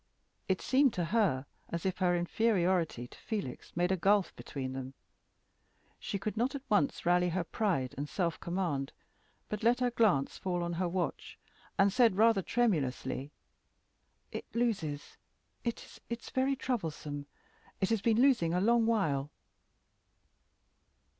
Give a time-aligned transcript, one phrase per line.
[0.47, 4.95] It seemed to her as if her inferiority to Felix made a gulf between them.
[5.99, 8.93] She could not at once rally her pride and self command,
[9.47, 11.37] but let her glance fall on her watch,
[11.77, 13.31] and said, rather tremulously,
[14.31, 15.17] "It loses.
[15.63, 17.27] It is very troublesome.
[17.79, 19.29] It has been losing a long while."